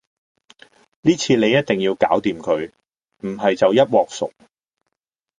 [1.01, 2.71] 呢次你一定要搞掂佢，
[3.19, 4.33] 唔係就一鑊熟